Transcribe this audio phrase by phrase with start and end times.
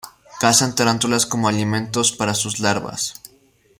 [0.39, 3.21] Cazan tarántulas como alimentos para sus larvas.